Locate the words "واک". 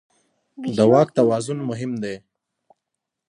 0.91-1.09